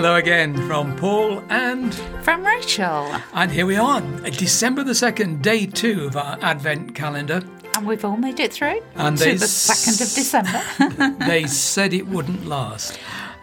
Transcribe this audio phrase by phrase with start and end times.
[0.00, 3.14] Hello again from Paul and from Rachel.
[3.34, 7.42] And here we are, December the 2nd, day two of our Advent calendar.
[7.74, 11.16] And we've all made it through and to the 2nd of December.
[11.26, 12.98] they said it wouldn't last.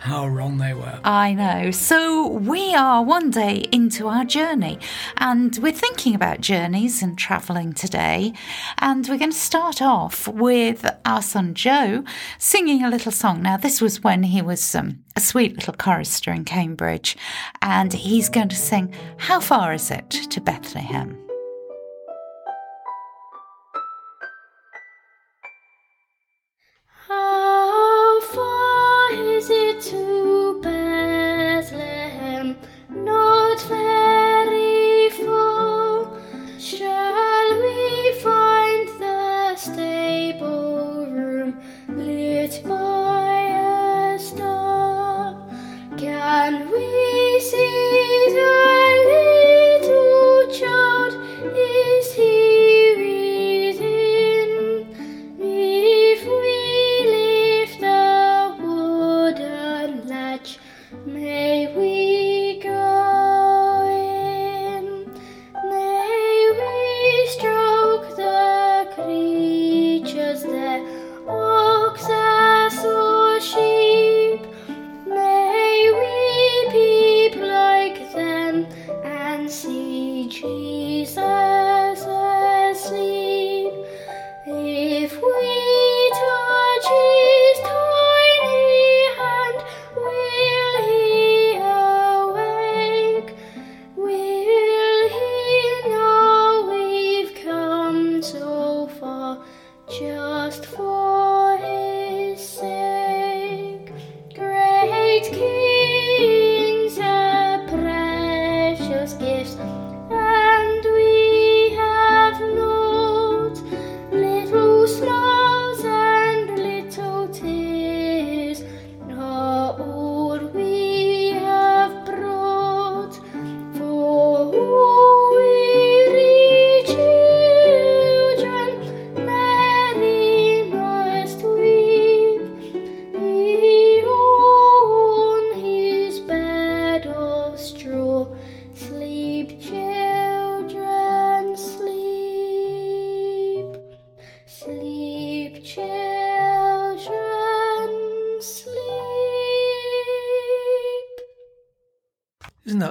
[0.08, 1.02] How wrong they were.
[1.04, 1.72] I know.
[1.72, 4.80] So we are one day into our journey,
[5.18, 8.32] and we're thinking about journeys and travelling today.
[8.78, 12.06] And we're going to start off with our son Joe
[12.38, 13.42] singing a little song.
[13.42, 17.18] Now, this was when he was um, a sweet little chorister in Cambridge,
[17.62, 21.27] and he's going to sing How Far Is It to Bethlehem?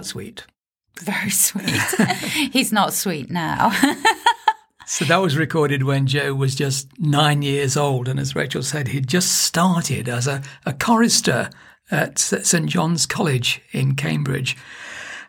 [0.06, 0.44] Sweet?
[1.00, 1.69] Very sweet.
[2.53, 3.72] He's not sweet now.
[4.87, 8.09] so that was recorded when Joe was just nine years old.
[8.09, 11.50] And as Rachel said, he'd just started as a, a chorister
[11.91, 14.56] at St John's College in Cambridge.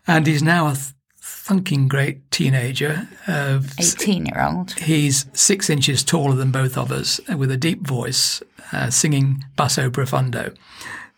[0.08, 3.08] And he's now a th- thunking great teenager.
[3.28, 4.74] Uh, 18 year old.
[4.74, 9.90] He's six inches taller than both of us with a deep voice, uh, singing basso
[9.90, 10.54] profundo.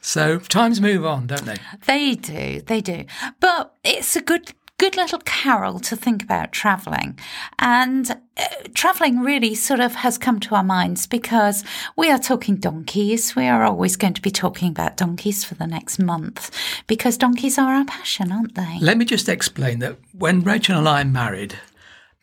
[0.01, 1.57] So times move on, don't they?
[1.85, 3.05] They do, they do.
[3.39, 7.19] But it's a good good little carol to think about traveling.
[7.59, 11.63] And uh, traveling really sort of has come to our minds because
[11.97, 13.35] we are talking donkeys.
[13.35, 16.49] We are always going to be talking about donkeys for the next month
[16.87, 18.79] because donkeys are our passion, aren't they?
[18.81, 21.55] Let me just explain that when Rachel and I married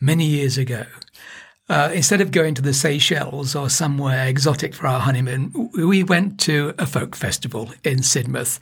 [0.00, 0.86] many years ago,
[1.68, 6.38] uh, instead of going to the Seychelles or somewhere exotic for our honeymoon, we went
[6.40, 8.60] to a folk festival in Sidmouth,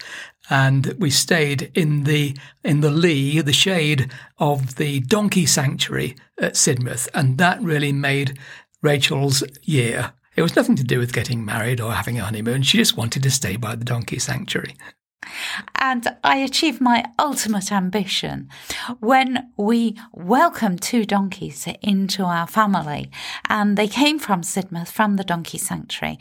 [0.49, 6.55] and we stayed in the in the lee, the shade of the donkey sanctuary at
[6.55, 8.39] Sidmouth, and that really made
[8.81, 10.13] Rachel's year.
[10.37, 12.63] It was nothing to do with getting married or having a honeymoon.
[12.63, 14.75] She just wanted to stay by the donkey sanctuary.
[15.77, 18.49] And I achieved my ultimate ambition
[19.01, 23.11] when we welcomed two donkeys into our family.
[23.49, 26.19] And they came from Sidmouth, from the donkey sanctuary.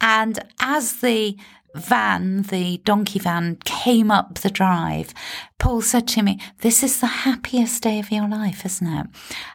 [0.00, 1.36] And as the
[1.74, 5.12] van, the donkey van, came up the drive,
[5.58, 9.06] Paul said to me, This is the happiest day of your life, isn't it?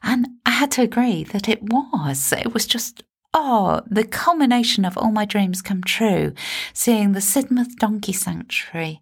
[0.04, 2.32] And I had to agree that it was.
[2.32, 6.34] It was just oh, the culmination of all my dreams come true,
[6.74, 9.02] seeing the Sidmouth Donkey Sanctuary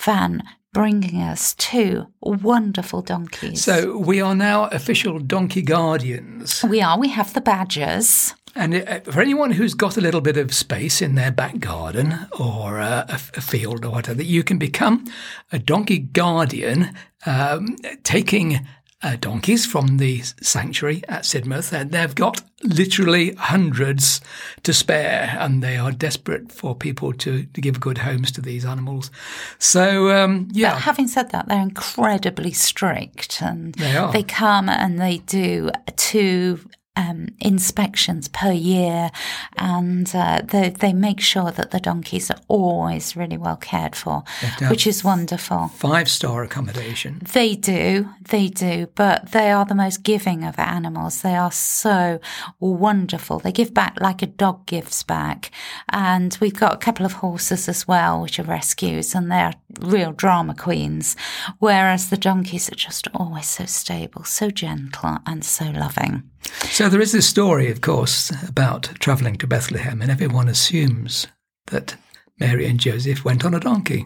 [0.00, 0.42] van
[0.72, 3.64] bringing us two wonderful donkeys.
[3.64, 6.62] So we are now official donkey guardians.
[6.62, 6.98] We are.
[6.98, 8.34] We have the badges.
[8.54, 12.26] And uh, for anyone who's got a little bit of space in their back garden
[12.38, 15.04] or uh, a, a, field or whatever, you can become
[15.52, 16.94] a donkey guardian,
[17.26, 18.66] um, taking
[19.02, 24.20] uh, donkeys from the sanctuary at Sidmouth, and they've got literally hundreds
[24.64, 28.64] to spare, and they are desperate for people to, to give good homes to these
[28.64, 29.10] animals.
[29.58, 30.72] So, um, yeah.
[30.74, 34.12] But having said that, they're incredibly strict, and They are.
[34.12, 36.58] they come and they do two
[36.98, 39.10] um, inspections per year,
[39.56, 44.24] and uh, they they make sure that the donkeys are always really well cared for,
[44.68, 45.68] which is wonderful.
[45.68, 47.20] Five star accommodation.
[47.32, 51.22] They do, they do, but they are the most giving of animals.
[51.22, 52.20] They are so
[52.58, 53.38] wonderful.
[53.38, 55.52] They give back like a dog gives back.
[55.90, 60.12] And we've got a couple of horses as well, which are rescues, and they're real
[60.12, 61.16] drama queens.
[61.58, 66.24] Whereas the donkeys are just always so stable, so gentle, and so loving.
[66.70, 71.26] So there is this story, of course, about travelling to Bethlehem, and everyone assumes
[71.66, 71.96] that
[72.40, 74.04] Mary and Joseph went on a donkey.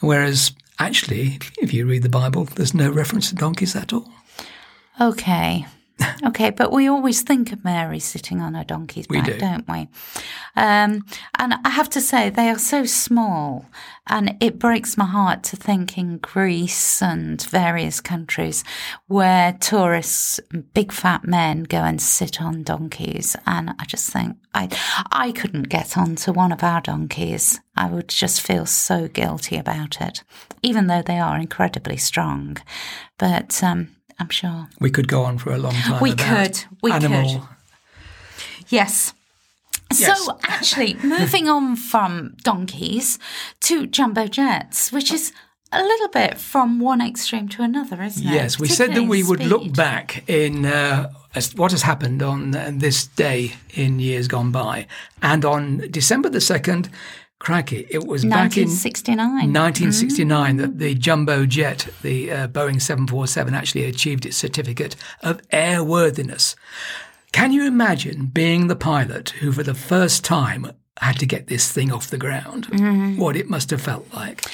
[0.00, 4.10] Whereas actually, if you read the Bible, there's no reference to donkeys at all.
[5.00, 5.66] Okay.
[6.22, 9.38] Okay, but we always think of Mary sitting on a donkey's We back, do.
[9.38, 9.88] not we?
[10.56, 11.04] Um,
[11.38, 13.66] and I have to say, they are so small,
[14.06, 18.64] and it breaks my heart to think in Greece and various countries
[19.06, 20.40] where tourists,
[20.74, 23.36] big fat men, go and sit on donkeys.
[23.46, 24.68] And I just think I,
[25.12, 27.60] I couldn't get onto one of our donkeys.
[27.76, 30.22] I would just feel so guilty about it,
[30.62, 32.58] even though they are incredibly strong.
[33.18, 34.68] But um, I'm sure.
[34.78, 36.00] We could go on for a long time.
[36.02, 37.40] We about could, we animal.
[37.40, 37.48] could.
[38.68, 39.14] Yes.
[39.92, 40.24] Yes.
[40.24, 43.18] So, actually, moving on from donkeys
[43.60, 45.32] to jumbo jets, which is
[45.72, 48.32] a little bit from one extreme to another, isn't it?
[48.32, 52.52] Yes, we said that we would look back in uh, as what has happened on
[52.78, 54.86] this day in years gone by,
[55.22, 56.88] and on December the second,
[57.40, 58.30] cracky, it was speed.
[58.30, 59.52] back in 1969.
[59.52, 66.54] 1969 that the jumbo jet, the uh, Boeing 747, actually achieved its certificate of airworthiness.
[67.32, 71.72] Can you imagine being the pilot who, for the first time, had to get this
[71.72, 72.66] thing off the ground?
[73.18, 74.44] What it must have felt like.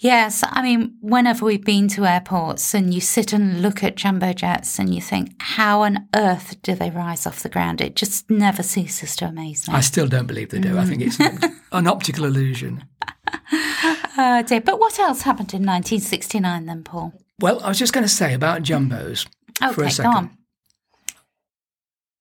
[0.00, 4.32] Yes, I mean, whenever we've been to airports and you sit and look at jumbo
[4.32, 7.80] jets and you think, how on earth do they rise off the ground?
[7.80, 9.74] It just never ceases to amaze me.
[9.74, 10.78] I still don't believe they do.
[10.78, 11.54] I think it's an, mm.
[11.72, 12.84] an optical illusion.
[14.20, 14.60] Oh dear.
[14.60, 17.12] But what else happened in 1969 then, Paul?
[17.38, 19.28] Well, I was just going to say about jumbos
[19.72, 20.30] for Okay, a go on.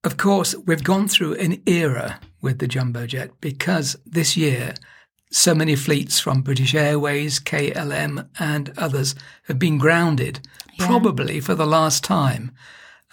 [0.04, 4.76] Of course, we've gone through an era with the jumbo jet because this year
[5.32, 9.16] so many fleets from British Airways, KLM, and others
[9.48, 10.40] have been grounded,
[10.80, 12.52] probably for the last time.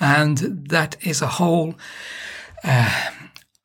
[0.00, 0.38] And
[0.68, 1.74] that is a whole,
[2.62, 3.10] uh,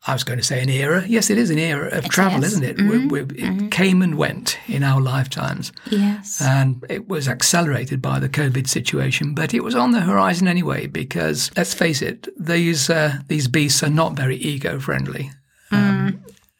[0.07, 1.03] I was going to say an era.
[1.07, 2.53] Yes, it is an era of travel, is.
[2.53, 2.77] isn't it?
[2.77, 5.71] We, we, it came and went in our lifetimes.
[5.91, 6.41] Yes.
[6.41, 10.87] And it was accelerated by the COVID situation, but it was on the horizon anyway.
[10.87, 15.38] Because let's face it, these uh, these beasts are not very eco-friendly, um,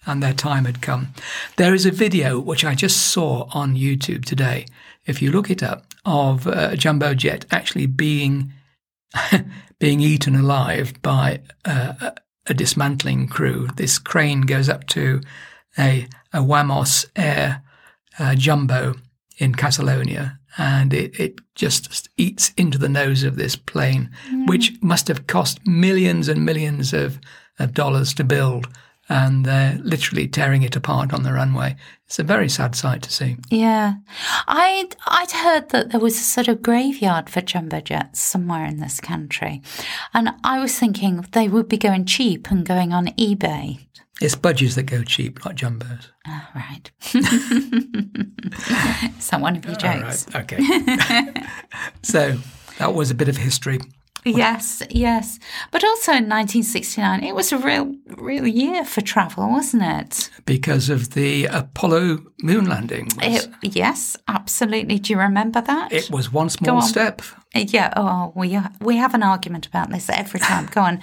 [0.09, 1.13] and their time had come.
[1.57, 4.65] There is a video which I just saw on YouTube today.
[5.05, 8.51] If you look it up, of uh, a jumbo jet actually being
[9.79, 12.15] being eaten alive by uh, a,
[12.47, 13.67] a dismantling crew.
[13.75, 15.21] This crane goes up to
[15.77, 17.63] a, a Wamos Air
[18.17, 18.95] uh, jumbo
[19.37, 24.11] in Catalonia, and it, it just eats into the nose of this plane,
[24.47, 27.19] which must have cost millions and millions of,
[27.57, 28.67] of dollars to build.
[29.09, 31.75] And they're literally tearing it apart on the runway.
[32.05, 33.37] It's a very sad sight to see.
[33.49, 33.95] Yeah,
[34.47, 38.79] I'd I'd heard that there was a sort of graveyard for jumbo jets somewhere in
[38.79, 39.61] this country,
[40.13, 43.79] and I was thinking they would be going cheap and going on eBay.
[44.21, 46.07] It's budgies that go cheap, not jumbos.
[46.27, 46.91] Oh, right.
[49.17, 50.27] Is that one of your jokes?
[50.33, 51.43] right, okay.
[52.03, 52.37] so
[52.79, 53.79] that was a bit of history
[54.25, 55.39] Yes, yes.
[55.71, 60.29] But also in 1969, it was a real, real year for travel, wasn't it?
[60.45, 63.07] because of the Apollo moon landing.
[63.21, 64.97] it yes, absolutely.
[64.97, 65.91] Do you remember that?
[65.91, 67.21] It was one small step.
[67.55, 67.93] Uh, yeah.
[67.95, 70.65] Oh, we we have an argument about this every time.
[70.71, 70.99] Go on,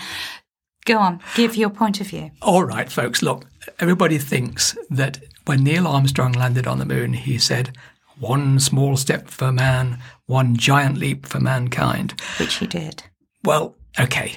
[0.84, 1.20] go on.
[1.36, 2.30] Give your point of view.
[2.42, 3.46] All right, folks, look,
[3.78, 7.76] everybody thinks that when Neil Armstrong landed on the moon, he said,
[8.18, 12.20] one small step for man, one giant leap for mankind.
[12.38, 13.04] Which he did.
[13.44, 14.36] Well, okay.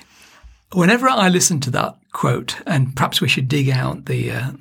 [0.74, 4.52] Whenever I listen to that quote, and perhaps we should dig out the, uh,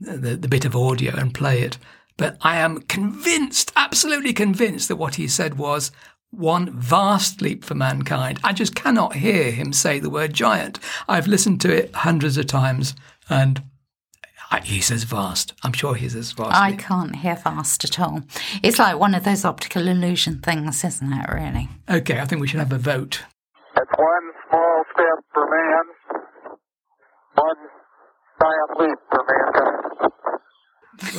[0.00, 1.78] the, the bit of audio and play it,
[2.16, 5.92] but I am convinced, absolutely convinced, that what he said was
[6.30, 8.38] one vast leap for mankind.
[8.44, 10.78] I just cannot hear him say the word giant.
[11.08, 12.94] I've listened to it hundreds of times,
[13.30, 13.62] and
[14.64, 15.52] He says vast.
[15.62, 16.54] I'm sure he says vast.
[16.54, 18.22] I can't hear vast at all.
[18.62, 21.68] It's like one of those optical illusion things, isn't it, really?
[21.88, 23.22] Okay, I think we should have a vote.
[23.76, 25.84] It's one small step for man,
[27.34, 27.56] one
[28.40, 29.74] giant leap for mankind.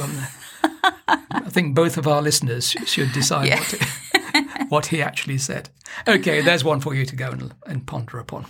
[0.01, 0.27] Um,
[1.31, 3.59] I think both of our listeners should decide Yeah.
[3.59, 3.81] what,
[4.75, 5.69] what he actually said.
[6.07, 8.45] Okay, there's one for you to go and, and ponder upon.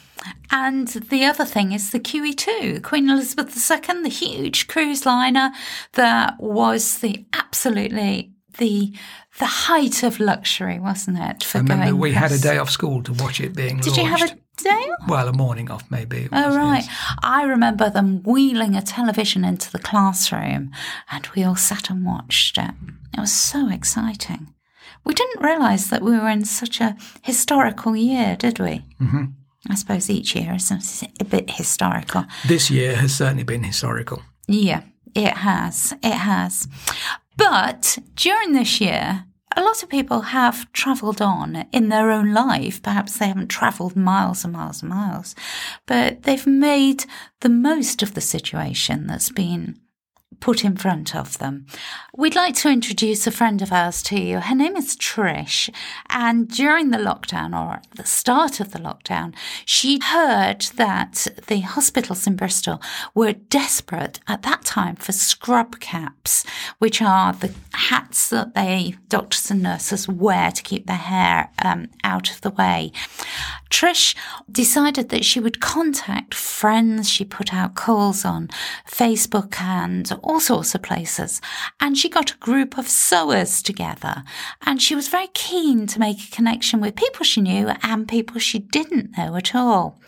[0.52, 5.52] And the other thing is the QE2, Queen Elizabeth II, the huge cruise liner
[5.94, 8.94] that was the absolutely the
[9.40, 11.44] the height of luxury, wasn't it?
[11.44, 13.96] For I remember going we had a day off school to watch it being Did
[13.98, 14.02] launched.
[14.02, 14.70] you have a day?
[14.70, 15.08] off?
[15.10, 16.24] Well, a morning off, maybe.
[16.24, 16.84] it Oh, right.
[16.84, 17.14] yes.
[17.24, 20.72] I remember them wheeling a television into the classroom
[21.10, 22.72] and we all sat and watched it.
[23.18, 24.54] It was so exciting.
[25.06, 28.86] We didn't realise that we were in such a historical year, did we?
[29.02, 29.26] Mm-hmm.
[29.70, 30.80] I suppose each year is a
[31.20, 32.26] a bit historical.
[32.48, 34.22] This year has certainly been historical.
[34.48, 35.94] Yeah, it has.
[36.02, 36.68] It has.
[37.38, 42.82] But during this year, a lot of people have travelled on in their own life.
[42.82, 45.36] Perhaps they haven't travelled miles and miles and miles,
[45.86, 47.06] but they've made
[47.42, 49.80] the most of the situation that's been
[50.40, 51.66] put in front of them.
[52.16, 54.40] We'd like to introduce a friend of ours to you.
[54.40, 55.70] Her name is Trish,
[56.10, 59.34] and during the lockdown or at the start of the lockdown,
[59.66, 62.82] she heard that the hospitals in Bristol
[63.14, 66.46] were desperate at that time for scrub caps,
[66.78, 71.88] which are the hats that they doctors and nurses wear to keep their hair um,
[72.04, 72.92] out of the way.
[73.70, 74.16] Trish
[74.52, 77.10] decided that she would contact friends.
[77.10, 78.50] She put out calls on
[78.88, 81.40] Facebook and all sorts of places.
[81.80, 84.24] And she got a group of sewers together.
[84.66, 88.40] And she was very keen to make a connection with people she knew and people
[88.40, 90.00] she didn't know at all.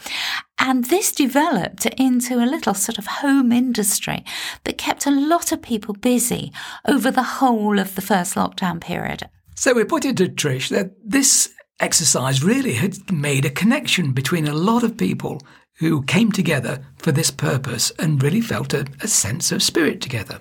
[0.58, 4.24] And this developed into a little sort of home industry
[4.64, 6.52] that kept a lot of people busy
[6.88, 9.28] over the whole of the first lockdown period.
[9.56, 14.48] So we put it to Trish that this exercise really had made a connection between
[14.48, 15.42] a lot of people
[15.80, 20.40] who came together for this purpose and really felt a, a sense of spirit together.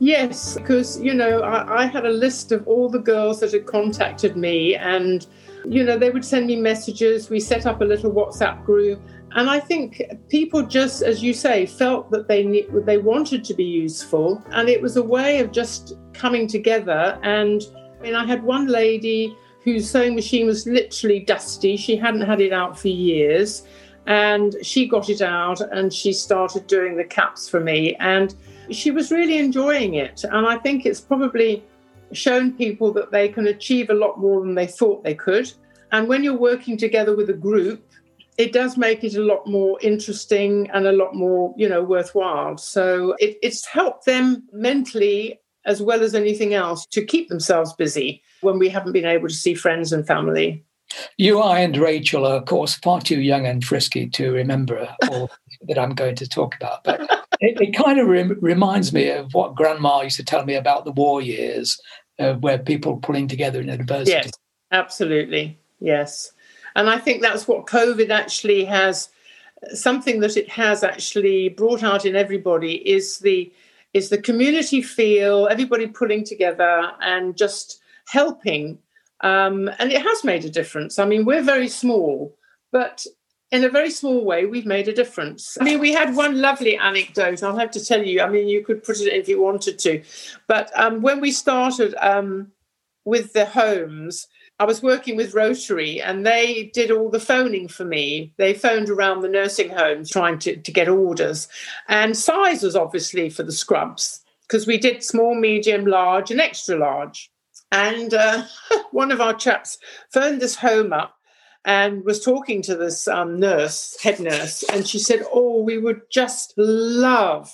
[0.00, 3.66] Yes, because, you know, I, I had a list of all the girls that had
[3.66, 5.26] contacted me, and,
[5.66, 7.30] you know, they would send me messages.
[7.30, 9.00] We set up a little WhatsApp group.
[9.32, 13.64] And I think people just, as you say, felt that they they wanted to be
[13.64, 17.18] useful, and it was a way of just coming together.
[17.22, 17.62] And
[17.98, 22.40] I mean, I had one lady whose sewing machine was literally dusty; she hadn't had
[22.40, 23.66] it out for years,
[24.06, 28.34] and she got it out and she started doing the caps for me, and
[28.70, 30.24] she was really enjoying it.
[30.24, 31.64] And I think it's probably
[32.12, 35.52] shown people that they can achieve a lot more than they thought they could.
[35.92, 37.84] And when you're working together with a group,
[38.36, 42.56] it does make it a lot more interesting and a lot more, you know, worthwhile.
[42.58, 48.22] So it, it's helped them mentally as well as anything else to keep themselves busy
[48.40, 50.64] when we haven't been able to see friends and family.
[51.16, 55.30] You, I, and Rachel are, of course, far too young and frisky to remember all
[55.62, 56.84] that I'm going to talk about.
[56.84, 57.00] But
[57.40, 60.84] it, it kind of rem- reminds me of what Grandma used to tell me about
[60.84, 61.80] the war years,
[62.18, 64.12] uh, where people pulling together in adversity.
[64.12, 64.32] Yes,
[64.70, 65.58] absolutely.
[65.80, 66.32] Yes.
[66.76, 69.08] And I think that's what COVID actually has
[69.72, 73.50] something that it has actually brought out in everybody is the
[73.94, 78.78] is the community feel, everybody pulling together and just helping.
[79.20, 80.98] Um, and it has made a difference.
[80.98, 82.36] I mean, we're very small,
[82.72, 83.06] but
[83.52, 85.56] in a very small way, we've made a difference.
[85.60, 87.42] I mean, we had one lovely anecdote.
[87.42, 88.20] I'll have to tell you.
[88.20, 90.02] I mean, you could put it if you wanted to,
[90.48, 92.50] but um, when we started um,
[93.04, 94.26] with the homes,
[94.60, 98.32] I was working with Rotary and they did all the phoning for me.
[98.36, 101.48] They phoned around the nursing homes trying to, to get orders.
[101.88, 106.76] And size was obviously for the scrubs because we did small, medium, large, and extra
[106.76, 107.30] large.
[107.72, 108.44] And uh,
[108.92, 109.78] one of our chaps
[110.12, 111.16] phoned this home up
[111.64, 116.02] and was talking to this um, nurse, head nurse, and she said, Oh, we would
[116.10, 117.50] just love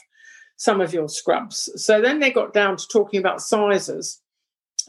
[0.56, 1.70] some of your scrubs.
[1.76, 4.20] So then they got down to talking about sizes.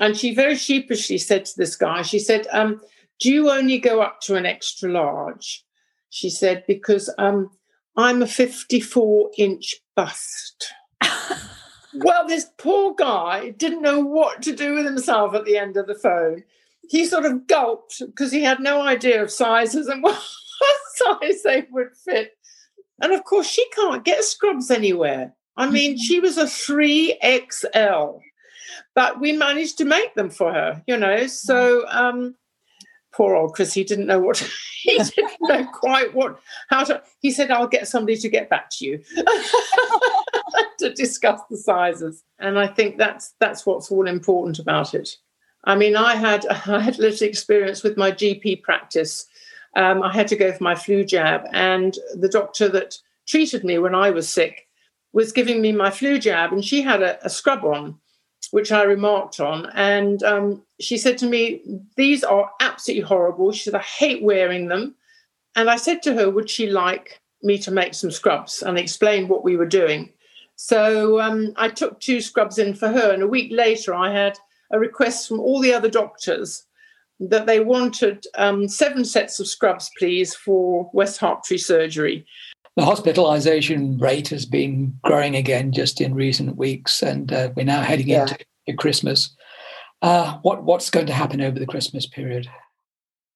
[0.02, 2.82] And she very sheepishly said to this guy, she said, um,
[3.20, 5.64] Do you only go up to an extra large?
[6.10, 7.52] She said, Because um,
[7.96, 10.74] I'm a 54 inch bust.
[11.94, 15.86] well, this poor guy didn't know what to do with himself at the end of
[15.86, 16.46] the phone.
[16.90, 20.20] He sort of gulped because he had no idea of sizes and what
[20.96, 22.32] size they would fit.
[23.00, 25.36] And of course, she can't get scrubs anywhere.
[25.56, 28.22] I mean, she was a 3XL
[28.96, 32.36] but we managed to make them for her you know so um
[33.12, 34.38] poor old Chris, he didn't know what
[34.82, 37.02] he didn't know quite what how to.
[37.20, 39.04] He said, "I'll get somebody to get back to you
[40.80, 45.10] to discuss the sizes." And I think that's that's what's all important about it.
[45.66, 49.28] I mean, I had I had a little experience with my GP practice.
[49.76, 53.78] Um, I had to go for my flu jab, and the doctor that treated me
[53.78, 54.68] when I was sick
[55.14, 57.98] was giving me my flu jab, and she had a, a scrub on,
[58.50, 59.68] which I remarked on.
[59.74, 61.62] And um, she said to me,
[61.96, 63.52] These are absolutely horrible.
[63.52, 64.96] She said, I hate wearing them.
[65.56, 69.28] And I said to her, Would she like me to make some scrubs and explain
[69.28, 70.12] what we were doing?
[70.56, 73.12] So um, I took two scrubs in for her.
[73.12, 74.38] And a week later, I had
[74.72, 76.66] a request from all the other doctors
[77.20, 82.26] that they wanted um, seven sets of scrubs, please, for West Hertfordshire surgery
[82.76, 87.82] the hospitalization rate has been growing again just in recent weeks, and uh, we're now
[87.82, 88.22] heading yeah.
[88.66, 89.36] into Christmas.
[90.02, 92.48] Uh, what what's going to happen over the Christmas period?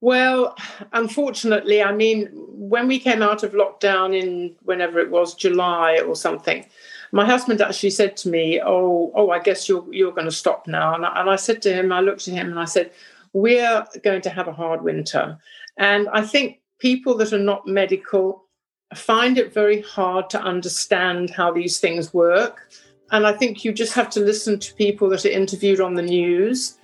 [0.01, 0.55] Well,
[0.93, 6.15] unfortunately, I mean, when we came out of lockdown in whenever it was July or
[6.15, 6.65] something,
[7.11, 10.67] my husband actually said to me, "Oh, oh, I guess you're you're going to stop
[10.67, 12.91] now." And I, and I said to him, I looked at him and I said,
[13.33, 15.37] "We're going to have a hard winter,"
[15.77, 18.44] and I think people that are not medical
[18.93, 22.69] find it very hard to understand how these things work.
[23.11, 26.01] And I think you just have to listen to people that are interviewed on the
[26.01, 26.77] news,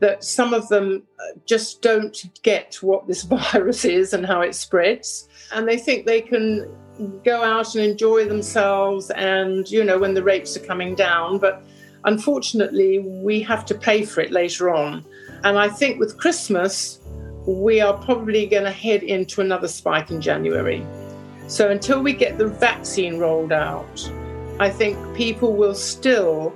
[0.00, 4.54] that some of them uh, just don't get what this virus is and how it
[4.54, 5.28] spreads.
[5.52, 6.68] And they think they can
[7.24, 11.38] go out and enjoy themselves and, you know, when the rates are coming down.
[11.38, 11.64] But
[12.04, 15.04] unfortunately, we have to pay for it later on.
[15.42, 17.00] And I think with Christmas,
[17.46, 20.86] we are probably going to head into another spike in January.
[21.46, 24.10] So until we get the vaccine rolled out,
[24.58, 26.54] I think people will still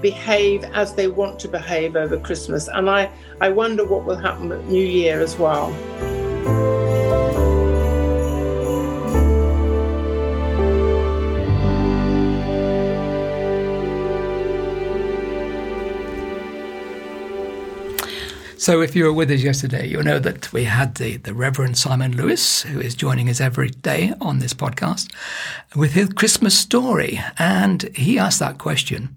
[0.00, 2.68] behave as they want to behave over Christmas.
[2.68, 5.70] And I, I wonder what will happen at New Year as well.
[18.64, 21.76] So, if you were with us yesterday, you'll know that we had the, the Reverend
[21.76, 25.12] Simon Lewis, who is joining us every day on this podcast,
[25.76, 27.20] with his Christmas story.
[27.38, 29.14] And he asked that question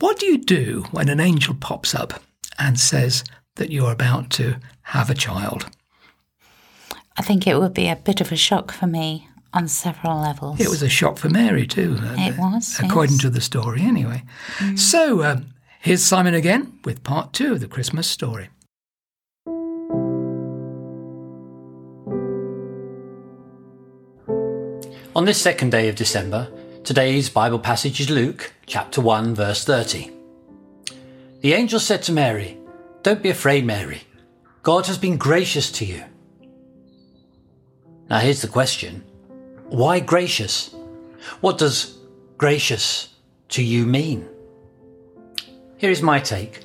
[0.00, 2.22] What do you do when an angel pops up
[2.58, 3.24] and says
[3.54, 5.64] that you're about to have a child?
[7.16, 10.60] I think it would be a bit of a shock for me on several levels.
[10.60, 11.96] It was a shock for Mary, too.
[12.18, 12.78] It was.
[12.80, 13.22] According yes.
[13.22, 14.24] to the story, anyway.
[14.58, 14.78] Mm.
[14.78, 15.51] So, um,
[15.84, 18.50] Here's Simon again with part two of the Christmas story.
[25.16, 26.52] On this second day of December,
[26.84, 30.12] today's Bible passage is Luke chapter 1, verse 30.
[31.40, 32.58] The angel said to Mary,
[33.02, 34.02] Don't be afraid, Mary.
[34.62, 36.04] God has been gracious to you.
[38.08, 39.02] Now here's the question
[39.64, 40.72] Why gracious?
[41.40, 41.98] What does
[42.38, 43.08] gracious
[43.48, 44.28] to you mean?
[45.82, 46.60] Here is my take.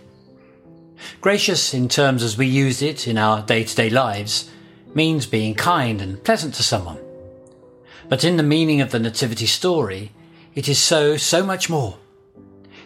[1.21, 4.47] Gracious, in terms as we use it in our day to day lives,
[4.93, 6.99] means being kind and pleasant to someone.
[8.09, 10.11] But in the meaning of the Nativity story,
[10.53, 11.97] it is so, so much more.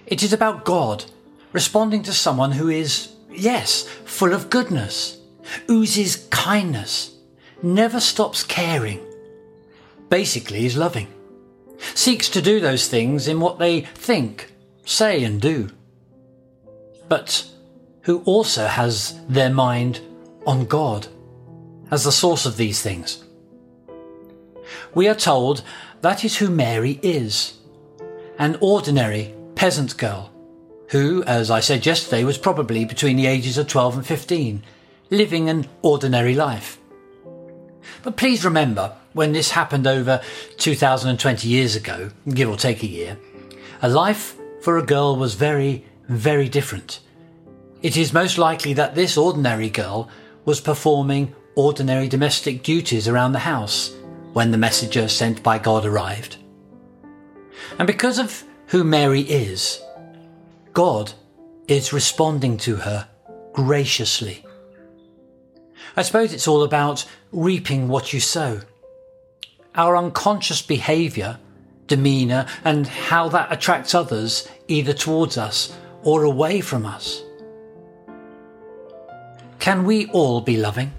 [0.08, 1.04] It is about God
[1.52, 5.20] responding to someone who is, yes, full of goodness,
[5.70, 7.13] oozes kindness,
[7.62, 9.02] never stops caring,
[10.08, 11.10] basically is loving,
[11.94, 14.54] seeks to do those things in what they think,
[14.86, 15.70] say, and do
[17.12, 17.45] but
[18.04, 20.00] who also has their mind
[20.47, 21.08] on God
[21.91, 23.26] as the source of these things.
[24.95, 25.62] We are told
[26.00, 27.58] that is who Mary is
[28.39, 30.32] an ordinary peasant girl
[30.91, 34.63] who, as I said yesterday, was probably between the ages of 12 and 15,
[35.10, 36.78] living an ordinary life.
[38.04, 40.21] But please remember, when this happened over
[40.60, 43.17] 2020 years ago, give or take a year,
[43.82, 45.84] a life for a girl was very,
[46.17, 47.00] very different.
[47.82, 50.10] It is most likely that this ordinary girl
[50.45, 53.95] was performing ordinary domestic duties around the house
[54.34, 56.38] when the messenger sent by God arrived.
[57.78, 59.82] And because of who Mary is,
[60.74, 61.13] God
[61.67, 63.08] is responding to her
[63.54, 64.45] graciously.
[65.95, 68.62] I suppose it's all about reaping what you sow.
[69.76, 71.39] Our unconscious behaviour,
[71.88, 77.24] demeanour, and how that attracts others either towards us or away from us.
[79.60, 80.94] Can we all be loving?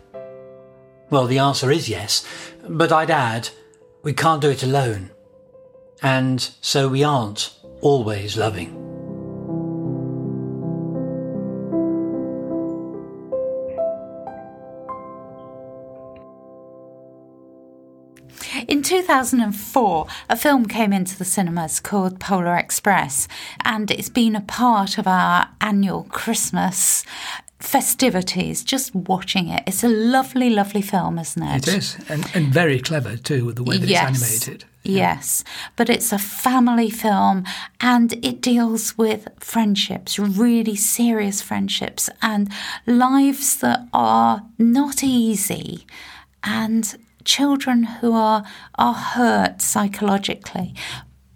[1.11, 2.27] Well, the answer is yes,
[2.69, 3.51] but I'd add,
[4.03, 5.11] we can't do it alone.
[6.01, 8.82] And so we aren't always loving.
[18.92, 23.26] 2004, a film came into the cinemas called Polar Express,
[23.64, 27.02] and it's been a part of our annual Christmas
[27.59, 28.62] festivities.
[28.62, 31.66] Just watching it, it's a lovely, lovely film, isn't it?
[31.68, 34.11] It is, and, and very clever too with the way that Yes.
[34.11, 34.64] it's animated.
[34.83, 35.42] Yes,
[35.76, 37.44] but it's a family film
[37.81, 42.52] and it deals with friendships, really serious friendships, and
[42.87, 45.87] lives that are not easy,
[46.44, 48.44] and children who are,
[48.76, 50.74] are hurt psychologically.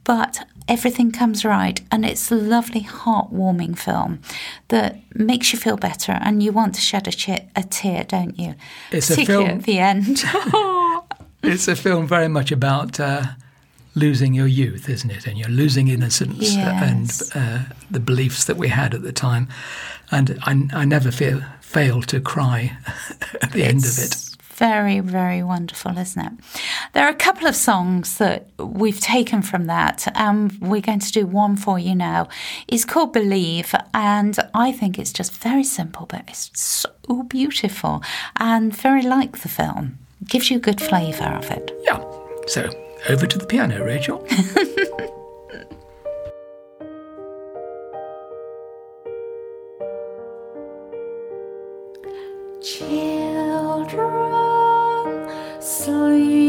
[0.04, 4.20] But everything comes right, and it's a lovely, heartwarming film
[4.68, 8.38] that makes you feel better, and you want to shed a, che- a tear, don't
[8.38, 8.54] you?
[8.92, 10.22] It's a film- at the end.
[11.42, 13.22] It's a film very much about uh,
[13.94, 15.26] losing your youth, isn't it?
[15.28, 17.30] And you're losing innocence Yes.
[17.34, 19.46] and uh, the beliefs that we had at the time.
[20.10, 22.76] And I, I never feel, fail to cry
[23.42, 24.35] at the end of it.
[24.56, 26.32] It's Very, very wonderful, isn't it?
[26.94, 30.08] There are a couple of songs that we've taken from that.
[30.16, 32.28] Um, we're going to do one for you now.
[32.66, 38.02] It's called Believe, and I think it's just very simple, but it's so beautiful
[38.40, 39.98] and very like the film.
[40.24, 41.70] Gives you a good flavour of it.
[41.82, 42.02] Yeah.
[42.46, 42.70] So
[43.10, 44.26] over to the piano, Rachel.
[52.62, 54.25] Children
[55.86, 56.45] 所以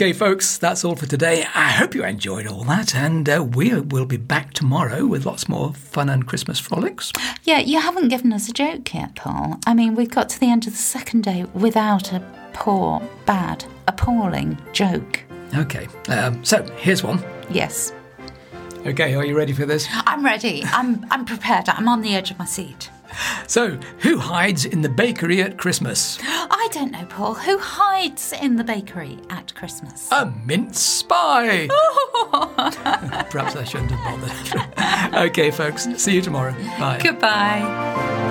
[0.00, 1.44] Okay, folks, that's all for today.
[1.54, 5.46] I hope you enjoyed all that, and uh, we will be back tomorrow with lots
[5.46, 7.12] more fun and Christmas frolics.
[7.44, 9.60] Yeah, you haven't given us a joke yet, Paul.
[9.66, 12.20] I mean, we've got to the end of the second day without a
[12.54, 15.20] poor, bad, appalling joke.
[15.54, 17.22] Okay, um, so here's one.
[17.50, 17.92] Yes,
[18.86, 19.86] Okay, are you ready for this?
[19.90, 20.64] I'm ready.
[20.64, 21.68] I'm I'm prepared.
[21.68, 22.88] I'm on the edge of my seat.
[23.46, 26.18] So, who hides in the bakery at Christmas?
[26.22, 27.34] I don't know, Paul.
[27.34, 30.08] Who hides in the bakery at Christmas?
[30.12, 31.66] A mince spy!
[33.30, 35.14] Perhaps I shouldn't have bothered.
[35.30, 36.52] okay, folks, see you tomorrow.
[36.78, 37.00] Bye.
[37.02, 38.29] Goodbye.